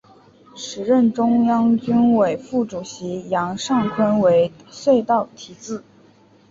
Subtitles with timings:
[0.55, 5.83] 时任中央军委副主席杨尚昆为隧道题字。